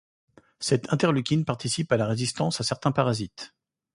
Cette 0.59 0.91
interleukine 0.91 1.45
participe 1.45 1.91
à 1.91 1.97
la 1.97 2.07
résistance 2.07 2.59
à 2.59 2.63
certains 2.63 2.91
parasites. 2.91 3.53